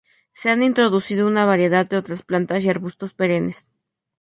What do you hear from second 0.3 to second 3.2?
Se han introducido una variedad de otras plantas y arbustos